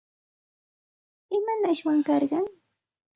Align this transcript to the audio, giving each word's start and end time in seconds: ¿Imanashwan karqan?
¿Imanashwan 1.35 1.99
karqan? 2.07 2.45